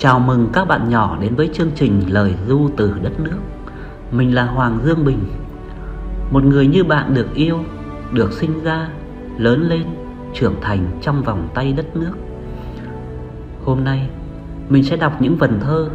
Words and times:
Chào 0.00 0.20
mừng 0.20 0.48
các 0.52 0.68
bạn 0.68 0.88
nhỏ 0.88 1.16
đến 1.20 1.34
với 1.34 1.50
chương 1.52 1.70
trình 1.74 2.02
Lời 2.08 2.34
Du 2.46 2.70
từ 2.76 2.94
đất 3.02 3.20
nước. 3.20 3.38
Mình 4.10 4.34
là 4.34 4.44
Hoàng 4.44 4.78
Dương 4.84 5.04
Bình. 5.04 5.18
Một 6.30 6.44
người 6.44 6.66
như 6.66 6.84
bạn 6.84 7.14
được 7.14 7.34
yêu, 7.34 7.58
được 8.12 8.32
sinh 8.32 8.64
ra, 8.64 8.88
lớn 9.38 9.68
lên, 9.68 9.84
trưởng 10.34 10.54
thành 10.60 10.86
trong 11.02 11.22
vòng 11.22 11.48
tay 11.54 11.72
đất 11.72 11.96
nước. 11.96 12.12
Hôm 13.64 13.84
nay 13.84 14.08
mình 14.68 14.84
sẽ 14.84 14.96
đọc 14.96 15.12
những 15.20 15.36
vần 15.36 15.60
thơ 15.60 15.88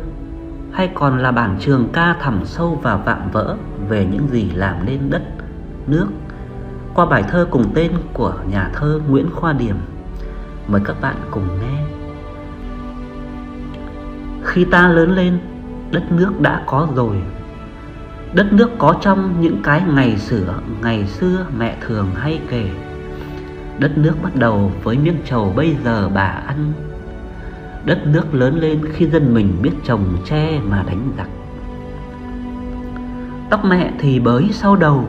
Hay 0.71 0.89
còn 0.93 1.19
là 1.19 1.31
bản 1.31 1.57
trường 1.59 1.87
ca 1.93 2.13
thẳm 2.13 2.39
sâu 2.45 2.79
và 2.81 2.95
vạm 2.97 3.31
vỡ 3.31 3.55
Về 3.89 4.07
những 4.11 4.27
gì 4.31 4.51
làm 4.55 4.85
nên 4.85 5.09
đất, 5.09 5.21
nước 5.87 6.07
Qua 6.93 7.05
bài 7.05 7.23
thơ 7.29 7.47
cùng 7.51 7.65
tên 7.73 7.91
của 8.13 8.33
nhà 8.51 8.71
thơ 8.73 8.99
Nguyễn 9.09 9.29
Khoa 9.35 9.53
Điểm. 9.53 9.75
Mời 10.67 10.81
các 10.85 11.01
bạn 11.01 11.15
cùng 11.31 11.47
nghe 11.61 12.02
khi 14.43 14.65
ta 14.65 14.87
lớn 14.87 15.11
lên 15.11 15.39
Đất 15.91 16.11
nước 16.11 16.41
đã 16.41 16.63
có 16.67 16.87
rồi. 16.95 17.21
Đất 18.33 18.53
nước 18.53 18.69
có 18.77 18.95
trong 19.01 19.41
những 19.41 19.61
cái 19.63 19.81
ngày 19.95 20.17
xưa 20.17 20.59
Ngày 20.81 21.07
xưa 21.07 21.45
mẹ 21.57 21.77
thường 21.81 22.07
hay 22.15 22.39
kể. 22.49 22.69
Đất 23.79 23.97
nước 23.97 24.13
bắt 24.23 24.35
đầu 24.35 24.71
với 24.83 24.97
miếng 24.97 25.17
trầu 25.25 25.53
bây 25.55 25.75
giờ 25.83 26.09
bà 26.09 26.43
ăn. 26.47 26.73
Đất 27.85 28.07
nước 28.07 28.33
lớn 28.33 28.59
lên 28.59 28.81
khi 28.93 29.07
dân 29.07 29.33
mình 29.33 29.57
biết 29.61 29.71
trồng 29.83 30.17
tre 30.25 30.59
mà 30.69 30.83
đánh 30.87 31.11
giặc. 31.17 31.27
Tóc 33.49 33.65
mẹ 33.65 33.91
thì 33.99 34.19
bới 34.19 34.49
sau 34.51 34.75
đầu 34.75 35.07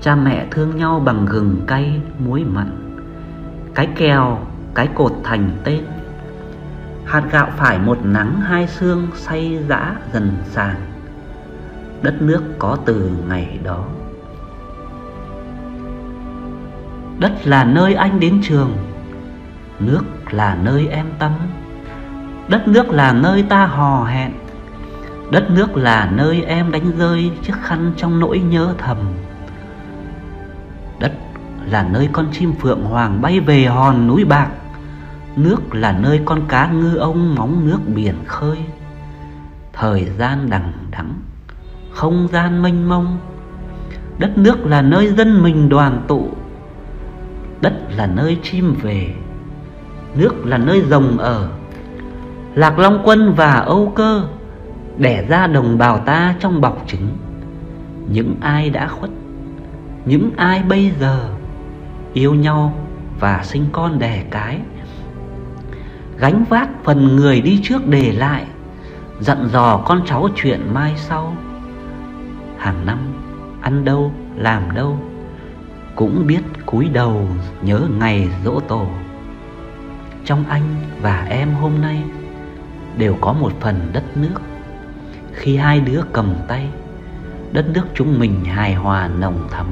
Cha 0.00 0.14
mẹ 0.14 0.46
thương 0.50 0.76
nhau 0.76 1.02
bằng 1.04 1.26
gừng 1.26 1.60
cay 1.66 2.00
muối 2.18 2.44
mặn. 2.44 2.98
Cái 3.74 3.88
kèo, 3.96 4.38
cái 4.74 4.88
cột 4.94 5.12
thành 5.24 5.50
tên. 5.64 5.84
Hạt 7.06 7.22
gạo 7.30 7.48
phải 7.56 7.78
một 7.78 7.98
nắng 8.04 8.40
hai 8.40 8.66
sương 8.66 9.08
say 9.14 9.58
dã 9.68 9.94
dần 10.12 10.36
sàn 10.44 10.76
Đất 12.02 12.22
nước 12.22 12.42
có 12.58 12.78
từ 12.84 13.10
ngày 13.28 13.58
đó. 13.64 13.84
Đất 17.18 17.32
là 17.44 17.64
nơi 17.64 17.94
anh 17.94 18.20
đến 18.20 18.40
trường, 18.42 18.76
Nước 19.80 20.02
là 20.30 20.58
nơi 20.62 20.88
em 20.88 21.06
tắm. 21.18 21.32
Đất 22.48 22.68
nước 22.68 22.90
là 22.90 23.12
nơi 23.12 23.42
ta 23.48 23.66
hò 23.66 24.04
hẹn, 24.04 24.32
Đất 25.30 25.50
nước 25.50 25.76
là 25.76 26.10
nơi 26.14 26.42
em 26.42 26.72
đánh 26.72 26.90
rơi 26.98 27.30
chiếc 27.42 27.54
khăn 27.62 27.92
trong 27.96 28.20
nỗi 28.20 28.38
nhớ 28.38 28.74
thầm. 28.78 28.96
Đất 31.00 31.12
là 31.70 31.82
nơi 31.82 32.08
con 32.12 32.26
chim 32.32 32.52
phượng 32.60 32.82
hoàng 32.82 33.22
bay 33.22 33.40
về 33.40 33.64
hòn 33.64 34.06
núi 34.06 34.24
bạc 34.24 34.48
Nước 35.36 35.74
là 35.74 35.92
nơi 35.92 36.20
con 36.24 36.46
cá 36.48 36.66
ngư 36.66 36.96
ông 36.96 37.34
móng 37.34 37.66
nước 37.66 37.78
biển 37.94 38.14
khơi. 38.26 38.58
Thời 39.72 40.04
gian 40.18 40.50
đằng 40.50 40.72
đẵng, 40.90 41.14
Không 41.90 42.28
gian 42.32 42.62
mênh 42.62 42.88
mông. 42.88 43.18
Đất 44.18 44.38
nước 44.38 44.66
là 44.66 44.82
nơi 44.82 45.12
dân 45.12 45.42
mình 45.42 45.68
đoàn 45.68 46.04
tụ. 46.08 46.28
Đất 47.60 47.72
là 47.96 48.06
nơi 48.06 48.38
chim 48.42 48.74
về. 48.82 49.14
Nước 50.14 50.46
là 50.46 50.58
nơi 50.58 50.82
rồng 50.90 51.18
ở. 51.18 51.48
Lạc 52.54 52.78
Long 52.78 53.02
Quân 53.04 53.34
và 53.34 53.52
Âu 53.52 53.92
Cơ 53.96 54.22
Đẻ 54.98 55.26
ra 55.28 55.46
đồng 55.46 55.78
bào 55.78 55.98
ta 55.98 56.34
trong 56.40 56.60
bọc 56.60 56.84
trứng. 56.86 57.08
Những 58.12 58.34
ai 58.40 58.70
đã 58.70 58.88
khuất, 58.88 59.10
Những 60.04 60.30
ai 60.36 60.62
bây 60.62 60.92
giờ 61.00 61.28
Yêu 62.12 62.34
nhau 62.34 62.74
và 63.20 63.40
sinh 63.44 63.64
con 63.72 63.98
đẻ 63.98 64.24
cái 64.30 64.60
Gánh 66.18 66.44
vác 66.48 66.68
phần 66.84 67.16
người 67.16 67.40
đi 67.40 67.60
trước 67.62 67.86
để 67.86 68.12
lại, 68.12 68.46
Dặn 69.20 69.48
dò 69.52 69.82
con 69.84 70.02
cháu 70.06 70.28
chuyện 70.36 70.74
mai 70.74 70.92
sau. 70.96 71.36
Hàng 72.58 72.86
năm, 72.86 72.98
ăn 73.60 73.84
đâu, 73.84 74.12
làm 74.36 74.62
đâu, 74.74 74.98
Cũng 75.94 76.26
biết 76.26 76.40
cúi 76.66 76.88
đầu 76.88 77.28
nhớ 77.62 77.80
ngày 77.98 78.28
dỗ 78.44 78.60
tổ. 78.60 78.86
Trong 80.24 80.44
anh 80.48 80.76
và 81.02 81.26
em 81.30 81.54
hôm 81.54 81.72
nay, 81.80 82.02
Đều 82.98 83.16
có 83.20 83.32
một 83.32 83.52
phần 83.60 83.90
đất 83.92 84.04
nước. 84.16 84.40
Khi 85.32 85.56
hai 85.56 85.80
đứa 85.80 86.00
cầm 86.12 86.34
tay, 86.48 86.68
Đất 87.52 87.66
nước 87.74 87.86
chúng 87.94 88.18
mình 88.18 88.44
hài 88.44 88.74
hòa 88.74 89.08
nồng 89.18 89.48
thắm. 89.50 89.66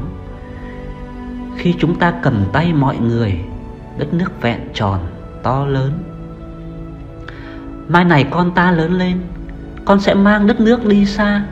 Khi 1.56 1.74
chúng 1.78 1.98
ta 1.98 2.12
cầm 2.22 2.44
tay 2.52 2.72
mọi 2.72 2.96
người, 2.96 3.40
Đất 3.98 4.14
nước 4.14 4.40
vẹn 4.40 4.60
tròn 4.74 5.00
to 5.42 5.66
lớn. 5.66 6.13
Mai 7.88 8.04
này 8.04 8.24
con 8.30 8.54
ta 8.54 8.70
lớn 8.70 8.92
lên, 8.92 9.20
Con 9.84 10.00
sẽ 10.00 10.14
mang 10.14 10.46
đất 10.46 10.60
nước 10.60 10.86
đi 10.86 11.06
xa, 11.06 11.42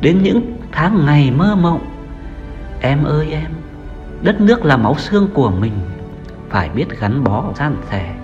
Đến 0.00 0.22
những 0.22 0.56
tháng 0.72 1.06
ngày 1.06 1.30
mơ 1.30 1.56
mộng. 1.56 1.84
Em 2.80 3.04
ơi 3.04 3.28
em, 3.30 3.50
Đất 4.22 4.40
nước 4.40 4.64
là 4.64 4.76
máu 4.76 4.94
xương 4.98 5.28
của 5.34 5.50
mình, 5.50 5.72
Phải 6.50 6.68
biết 6.68 7.00
gắn 7.00 7.24
bó 7.24 7.44
gian 7.56 7.76
sẻ 7.90 8.14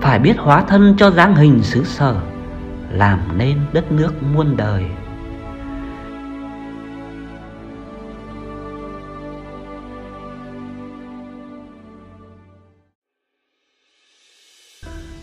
Phải 0.00 0.18
biết 0.18 0.38
hóa 0.38 0.62
thân 0.68 0.94
cho 0.98 1.10
dáng 1.10 1.34
hình 1.34 1.62
xứ 1.62 1.84
sở, 1.84 2.16
Làm 2.90 3.18
nên 3.36 3.58
đất 3.72 3.92
nước 3.92 4.22
muôn 4.34 4.56
đời. 4.56 4.84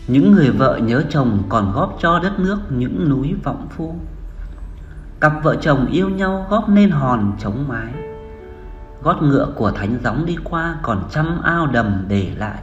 Những 0.08 0.32
người 0.32 0.50
vợ 0.50 0.80
nhớ 0.82 1.02
chồng 1.08 1.42
còn 1.48 1.72
góp 1.72 1.96
cho 2.00 2.18
đất 2.18 2.38
nước 2.38 2.58
những 2.70 3.08
núi 3.08 3.34
vọng 3.44 3.68
phu. 3.70 3.94
Cặp 5.20 5.32
vợ 5.42 5.56
chồng 5.56 5.86
yêu 5.86 6.08
nhau 6.08 6.46
góp 6.50 6.68
nên 6.68 6.90
hòn 6.90 7.32
chống 7.38 7.68
mái. 7.68 7.92
Gót 9.02 9.22
ngựa 9.22 9.52
của 9.56 9.70
thánh 9.70 9.98
gióng 10.04 10.26
đi 10.26 10.36
qua 10.44 10.76
còn 10.82 11.02
trăm 11.10 11.40
ao 11.42 11.66
đầm 11.66 12.04
để 12.08 12.32
lại. 12.36 12.62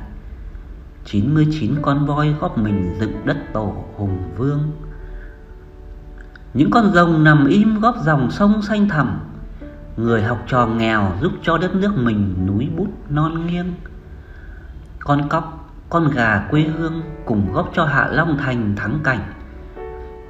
99 1.06 1.76
con 1.82 2.06
voi 2.06 2.36
góp 2.40 2.58
mình 2.58 2.96
dựng 3.00 3.26
đất 3.26 3.38
tổ 3.54 3.76
hùng 3.96 4.18
vương. 4.38 4.72
Những 6.54 6.72
con 6.72 6.92
rồng 6.94 7.24
nằm 7.24 7.46
im 7.46 7.80
góp 7.80 7.96
dòng 8.04 8.32
sông 8.32 8.62
xanh 8.62 8.90
thẳm. 8.90 9.20
Người 9.98 10.24
học 10.24 10.44
trò 10.48 10.68
nghèo 10.68 11.12
giúp 11.22 11.32
cho 11.44 11.58
đất 11.58 11.76
nước 11.76 11.98
mình 11.98 12.46
núi 12.48 12.70
bút 12.78 12.90
non 13.10 13.48
nghiêng. 13.48 13.74
Con 15.00 15.30
cóc 15.30 15.63
con 15.94 16.10
gà 16.10 16.48
quê 16.52 16.62
hương 16.62 17.02
cùng 17.26 17.54
góp 17.54 17.72
cho 17.74 17.86
Hạ 17.86 18.08
Long 18.12 18.38
Thành 18.38 18.76
thắng 18.76 19.00
cảnh. 19.04 19.34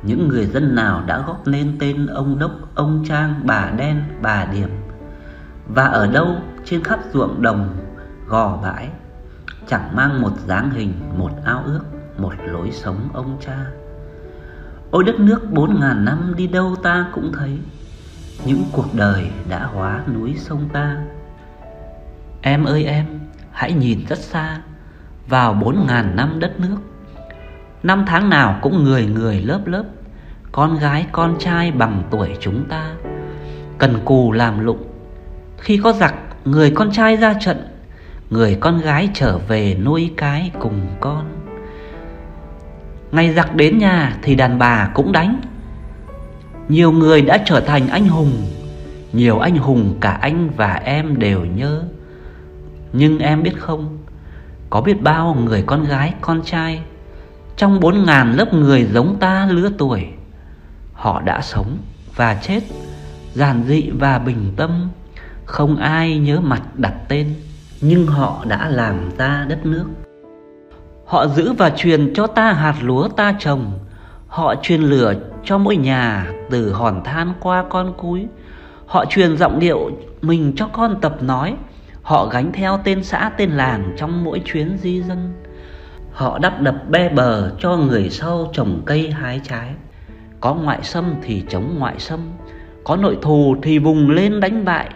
Những 0.02 0.28
người 0.28 0.46
dân 0.46 0.76
nào 0.76 1.04
đã 1.06 1.24
góp 1.28 1.48
nên 1.48 1.78
tên 1.80 2.08
ông 2.08 2.40
Đốc, 2.40 2.52
ông 2.76 3.04
Trang, 3.08 3.42
bà 3.44 3.72
Đen, 3.78 4.04
bà 4.22 4.46
Điểm. 4.46 4.70
Và 5.68 5.86
ở 5.86 6.08
đâu 6.08 6.36
trên 6.66 6.84
khắp 6.84 7.00
ruộng 7.14 7.42
đồng, 7.42 7.78
gò 8.28 8.58
bãi 8.64 8.90
Chẳng 9.68 9.96
mang 9.96 10.22
một 10.22 10.32
dáng 10.48 10.70
hình, 10.70 10.94
một 11.18 11.32
ao 11.46 11.64
ước, 11.66 11.82
một 12.18 12.34
lối 12.46 12.72
sống 12.72 13.10
ông 13.14 13.38
cha. 13.42 13.66
Ôi 14.92 15.04
đất 15.04 15.20
nước 15.20 15.52
bốn 15.52 15.80
ngàn 15.80 16.06
năm 16.06 16.34
đi 16.38 16.48
đâu 16.48 16.76
ta 16.84 17.06
cũng 17.14 17.32
thấy. 17.34 17.60
Những 18.46 18.64
cuộc 18.72 18.88
đời 18.94 19.32
đã 19.50 19.66
hóa 19.66 20.04
núi 20.14 20.36
sông 20.38 20.70
ta. 20.74 20.98
Em 22.42 22.64
ơi 22.64 22.84
em, 22.84 23.06
hãy 23.52 23.74
nhìn 23.74 24.06
rất 24.10 24.18
xa 24.20 24.62
vào 25.28 25.54
bốn 25.54 25.86
ngàn 25.88 26.16
năm 26.16 26.40
đất 26.40 26.60
nước. 26.60 26.78
Năm 27.84 28.04
tháng 28.08 28.30
nào 28.30 28.60
cũng 28.62 28.84
người 28.84 29.06
người 29.06 29.42
lớp 29.42 29.62
lớp, 29.66 29.84
Con 30.52 30.78
gái 30.78 31.06
con 31.12 31.36
trai 31.40 31.72
bằng 31.72 32.04
tuổi 32.12 32.30
chúng 32.40 32.66
ta. 32.70 32.92
Cần 33.78 34.00
cù 34.06 34.32
làm 34.32 34.60
lụng, 34.60 34.84
Khi 35.58 35.78
có 35.78 35.94
giặc, 35.94 36.16
người 36.46 36.72
con 36.72 36.92
trai 36.92 37.16
ra 37.18 37.34
trận, 37.34 37.68
Người 38.30 38.58
con 38.60 38.82
gái 38.82 39.10
trở 39.14 39.38
về 39.38 39.78
nuôi 39.86 40.12
cái 40.18 40.52
cùng 40.60 40.82
con. 41.00 41.26
Ngày 43.12 43.34
giặc 43.34 43.56
đến 43.56 43.78
nhà 43.78 44.18
thì 44.22 44.36
đàn 44.36 44.60
bà 44.60 44.92
cũng 44.94 45.12
đánh. 45.12 45.42
Nhiều 46.70 46.92
người 46.92 47.22
đã 47.22 47.38
trở 47.46 47.60
thành 47.60 47.88
anh 47.88 48.08
hùng, 48.08 48.32
Nhiều 49.14 49.40
anh 49.40 49.58
hùng 49.58 49.98
cả 50.02 50.12
anh 50.12 50.50
và 50.58 50.74
em 50.74 51.20
đều 51.20 51.46
nhớ. 51.46 51.84
Nhưng 52.94 53.20
em 53.20 53.44
biết 53.44 53.54
không 53.58 54.03
có 54.74 54.82
biết 54.82 55.02
bao 55.02 55.34
người 55.34 55.64
con 55.66 55.84
gái, 55.84 56.14
con 56.22 56.42
trai. 56.46 56.82
Trong 57.58 57.80
bốn 57.80 58.06
ngàn 58.06 58.34
lớp 58.36 58.54
người 58.54 58.86
giống 58.86 59.18
ta 59.20 59.48
lứa 59.52 59.70
tuổi, 59.78 60.06
Họ 60.94 61.22
đã 61.22 61.42
sống 61.42 61.78
và 62.16 62.36
chết, 62.36 62.60
Giản 63.34 63.64
dị 63.68 63.90
và 63.90 64.20
bình 64.20 64.54
tâm. 64.58 64.90
Không 65.46 65.76
ai 65.76 66.18
nhớ 66.18 66.40
mặt 66.40 66.62
đặt 66.76 66.94
tên, 67.08 67.36
Nhưng 67.82 68.08
họ 68.08 68.46
đã 68.48 68.70
làm 68.70 69.12
ta 69.18 69.46
đất 69.50 69.66
nước. 69.66 69.86
Họ 71.06 71.28
giữ 71.28 71.54
và 71.54 71.70
truyền 71.70 72.14
cho 72.14 72.28
ta 72.28 72.54
hạt 72.54 72.76
lúa 72.82 73.08
ta 73.08 73.36
trồng. 73.40 73.80
Họ 74.28 74.56
truyền 74.62 74.82
lửa 74.82 75.14
cho 75.44 75.58
mỗi 75.58 75.76
nhà 75.76 76.32
Từ 76.50 76.74
hòn 76.74 77.04
than 77.04 77.34
qua 77.40 77.64
con 77.70 77.94
cúi. 77.98 78.28
Họ 78.86 79.06
truyền 79.06 79.38
giọng 79.38 79.60
điệu 79.60 79.92
mình 80.22 80.54
cho 80.56 80.68
con 80.68 81.02
tập 81.02 81.24
nói. 81.24 81.56
Họ 82.04 82.26
gánh 82.26 82.52
theo 82.52 82.80
tên 82.84 83.04
xã, 83.04 83.32
tên 83.38 83.52
làng 83.52 83.94
trong 83.98 84.24
mỗi 84.24 84.42
chuyến 84.46 84.78
di 84.78 85.02
dân. 85.02 85.34
Họ 86.12 86.40
đắp 86.40 86.62
đập 86.62 86.76
be 86.90 87.10
bờ 87.10 87.56
cho 87.60 87.78
người 87.78 88.10
sau 88.10 88.50
trồng 88.54 88.82
cây 88.86 89.12
hái 89.12 89.42
trái. 89.44 89.70
Có 90.40 90.56
ngoại 90.56 90.80
xâm 90.84 91.16
thì 91.24 91.44
chống 91.50 91.76
ngoại 91.80 92.00
xâm, 92.00 92.20
Có 92.84 92.96
nội 92.96 93.18
thù 93.22 93.56
thì 93.62 93.80
vùng 93.80 94.10
lên 94.10 94.40
đánh 94.40 94.66
bại. 94.66 94.90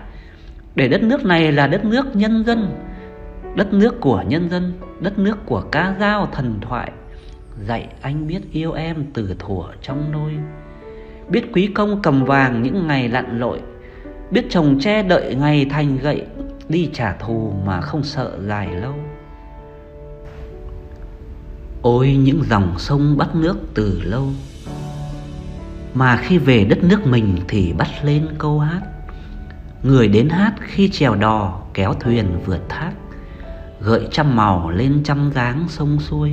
Để 0.75 0.87
đất 0.87 1.03
nước 1.03 1.25
này 1.25 1.51
là 1.51 1.67
đất 1.67 1.85
nước 1.85 2.15
nhân 2.15 2.43
dân, 2.45 2.69
Đất 3.55 3.73
nước 3.73 4.01
của 4.01 4.23
nhân 4.27 4.49
dân, 4.49 4.73
Đất 4.99 5.19
nước 5.19 5.37
của 5.45 5.61
ca 5.71 5.95
dao 5.99 6.27
thần 6.31 6.59
thoại. 6.61 6.91
Dạy 7.67 7.87
anh 8.01 8.27
biết 8.27 8.41
yêu 8.51 8.73
em 8.73 9.05
từ 9.13 9.35
thuở 9.39 9.63
trong 9.81 10.11
nôi. 10.11 10.31
Biết 11.29 11.43
quý 11.53 11.67
công 11.67 12.01
cầm 12.01 12.25
vàng 12.25 12.63
những 12.63 12.87
ngày 12.87 13.09
lặn 13.09 13.39
lội. 13.39 13.61
Biết 14.31 14.45
trồng 14.49 14.79
tre 14.79 15.03
đợi 15.03 15.35
ngày 15.35 15.65
thành 15.69 15.97
gậy. 15.97 16.25
Đi 16.69 16.89
trả 16.93 17.13
thù 17.13 17.53
mà 17.65 17.81
không 17.81 18.03
sợ 18.03 18.39
dài 18.47 18.67
lâu. 18.75 18.93
Ôi, 21.81 22.17
những 22.19 22.43
dòng 22.49 22.79
sông 22.79 23.17
bắt 23.17 23.35
nước 23.35 23.57
từ 23.73 24.01
lâu. 24.03 24.27
Mà 25.93 26.17
khi 26.17 26.37
về 26.37 26.65
đất 26.65 26.83
nước 26.83 27.07
mình 27.07 27.37
thì 27.47 27.73
bắt 27.73 27.87
lên 28.03 28.27
câu 28.37 28.59
hát. 28.59 28.81
Người 29.83 30.07
đến 30.07 30.29
hát 30.29 30.53
khi 30.61 30.89
trèo 30.89 31.15
đò, 31.15 31.61
kéo 31.73 31.93
thuyền 31.93 32.39
vượt 32.45 32.69
thác. 32.69 32.91
Gợi 33.81 34.07
trăm 34.11 34.35
màu 34.35 34.69
lên 34.69 35.01
trăm 35.03 35.31
dáng 35.31 35.65
sông 35.69 35.99
xuôi. 35.99 36.31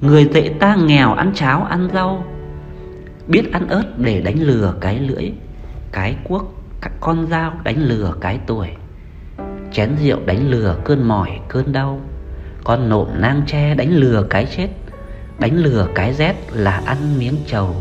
Người 0.00 0.30
dạy 0.34 0.54
ta 0.60 0.76
nghèo 0.76 1.14
ăn 1.14 1.32
cháo, 1.34 1.64
ăn 1.64 1.88
rau. 1.94 2.24
Biết 3.28 3.52
ăn 3.52 3.68
ớt 3.68 3.98
để 3.98 4.20
đánh 4.20 4.42
lừa 4.42 4.74
cái 4.80 4.98
lưỡi. 4.98 5.32
Cái 5.92 6.16
cuốc, 6.24 6.54
các 6.80 6.92
con 7.00 7.26
dao 7.26 7.52
đánh 7.64 7.78
lừa 7.78 8.14
cái 8.20 8.40
tuổi. 8.46 8.68
Chén 9.74 9.96
rượu 10.04 10.18
đánh 10.26 10.50
lừa 10.50 10.76
cơn 10.84 11.08
mỏi, 11.08 11.30
cơn 11.48 11.72
đau. 11.72 12.00
Con 12.64 12.88
nộm 12.88 13.08
nang 13.18 13.42
tre 13.46 13.74
đánh 13.74 13.90
lừa 13.90 14.26
cái 14.30 14.46
chết. 14.56 14.68
Đánh 15.38 15.56
lừa 15.56 15.88
cái 15.94 16.12
rét 16.12 16.34
là 16.52 16.82
ăn 16.86 17.18
miếng 17.18 17.36
trầu. 17.46 17.76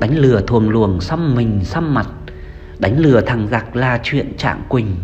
Đánh 0.00 0.18
lừa 0.18 0.40
thuồng 0.40 0.70
luồng 0.70 1.00
xăm 1.00 1.34
mình 1.34 1.64
xăm 1.64 1.94
mặt. 1.94 2.08
Đánh 2.78 2.98
lừa 2.98 3.20
thằng 3.20 3.48
giặc 3.50 3.76
là 3.76 4.00
chuyện 4.02 4.36
trạng 4.36 4.62
quỳnh. 4.68 4.96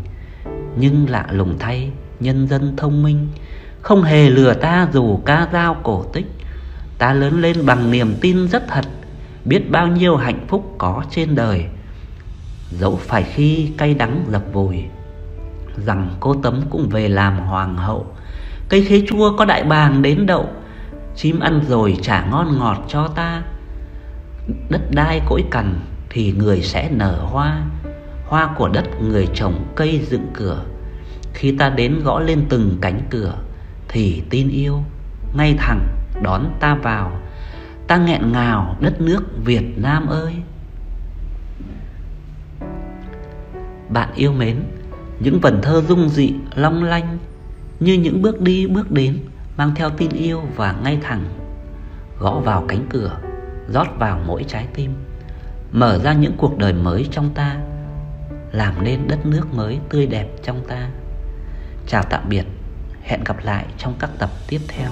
Nhưng 0.76 1.10
lạ 1.10 1.26
lùng 1.30 1.58
thay, 1.58 1.90
nhân 2.20 2.48
dân 2.48 2.76
thông 2.76 3.02
minh. 3.02 3.28
Không 3.82 4.02
hề 4.02 4.30
lừa 4.30 4.54
ta 4.54 4.88
dù 4.92 5.16
ca 5.26 5.48
dao 5.52 5.76
cổ 5.82 6.04
tích. 6.12 6.26
Ta 6.98 7.12
lớn 7.12 7.40
lên 7.40 7.66
bằng 7.66 7.90
niềm 7.90 8.14
tin 8.20 8.48
rất 8.48 8.68
thật. 8.68 8.84
Biết 9.44 9.70
bao 9.70 9.86
nhiêu 9.86 10.16
hạnh 10.16 10.46
phúc 10.48 10.74
có 10.78 11.04
trên 11.10 11.34
đời. 11.34 11.64
Dẫu 12.70 12.96
phải 12.96 13.22
khi 13.22 13.70
cay 13.78 13.94
đắng 13.94 14.24
dập 14.30 14.42
vùi 14.52 14.84
Rằng 15.76 16.08
cô 16.20 16.34
Tấm 16.42 16.60
cũng 16.70 16.88
về 16.88 17.08
làm 17.08 17.38
hoàng 17.38 17.76
hậu. 17.76 18.06
Cây 18.68 18.84
khế 18.84 19.02
chua 19.08 19.36
có 19.36 19.44
đại 19.44 19.64
bàng 19.64 20.02
đến 20.02 20.26
đậu 20.26 20.48
Chim 21.16 21.40
ăn 21.40 21.60
rồi 21.68 21.96
trả 22.02 22.24
ngon 22.24 22.58
ngọt 22.58 22.84
cho 22.88 23.08
ta. 23.08 23.42
Đất 24.68 24.80
đai 24.90 25.20
cỗi 25.26 25.44
cằn 25.50 25.80
thì 26.10 26.32
người 26.32 26.62
sẽ 26.62 26.90
nở 26.90 27.18
hoa. 27.24 27.62
Hoa 28.26 28.54
của 28.56 28.68
đất 28.68 28.84
người 29.02 29.28
trồng 29.34 29.66
cây 29.76 30.00
dựng 30.10 30.26
cửa. 30.34 30.64
Khi 31.34 31.56
ta 31.58 31.70
đến 31.70 32.00
gõ 32.04 32.20
lên 32.20 32.46
từng 32.48 32.78
cánh 32.80 33.00
cửa 33.10 33.34
Thì 33.88 34.22
tin 34.30 34.48
yêu, 34.48 34.82
Ngay 35.36 35.54
thẳng 35.58 35.88
đón 36.22 36.50
ta 36.60 36.74
vào. 36.74 37.12
Ta 37.88 37.96
nghẹn 37.96 38.32
ngào, 38.32 38.76
đất 38.80 39.00
nước 39.00 39.22
Việt 39.44 39.78
Nam 39.78 40.06
ơi! 40.06 40.34
Bạn 43.88 44.08
yêu 44.14 44.32
mến 44.32 44.62
những 45.20 45.40
vần 45.40 45.62
thơ 45.62 45.82
dung 45.88 46.08
dị, 46.08 46.32
long 46.54 46.84
lanh 46.84 47.18
Như 47.80 47.94
những 47.94 48.22
bước 48.22 48.40
đi 48.40 48.66
bước 48.66 48.90
đến 48.90 49.18
Mang 49.56 49.74
theo 49.74 49.90
tin 49.90 50.10
yêu 50.10 50.42
và 50.56 50.74
ngay 50.84 50.98
thẳng 51.02 51.24
Gõ 52.18 52.40
vào 52.40 52.64
cánh 52.68 52.86
cửa 52.90 53.18
rót 53.68 53.86
vào 53.98 54.20
mỗi 54.26 54.44
trái 54.48 54.68
tim 54.74 54.94
Mở 55.72 55.98
ra 55.98 56.12
những 56.12 56.32
cuộc 56.36 56.58
đời 56.58 56.72
mới 56.72 57.08
trong 57.10 57.30
ta 57.34 57.60
Làm 58.52 58.84
nên 58.84 59.08
đất 59.08 59.26
nước 59.26 59.54
mới 59.54 59.78
tươi 59.88 60.06
đẹp 60.06 60.28
trong 60.42 60.64
ta. 60.68 60.90
Chào 61.86 62.02
tạm 62.10 62.28
biệt 62.28 62.44
Hẹn 63.02 63.20
gặp 63.24 63.36
lại 63.44 63.66
trong 63.78 63.94
các 63.98 64.10
tập 64.18 64.30
tiếp 64.48 64.60
theo. 64.68 64.90